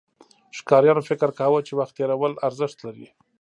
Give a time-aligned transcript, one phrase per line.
[0.57, 3.07] ښکاریانو فکر کاوه، چې وخت تېرول ارزښت لري.